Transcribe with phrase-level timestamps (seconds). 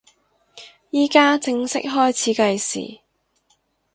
[0.89, 3.01] 依家正式開始計時